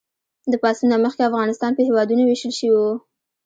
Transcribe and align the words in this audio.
د 0.51 0.53
پاڅون 0.61 0.87
نه 0.91 0.97
مخکې 1.05 1.27
افغانستان 1.29 1.71
په 1.75 1.81
هېوادونو 1.87 2.21
ویشل 2.23 2.51
شوی 2.59 2.71
و. 2.73 2.81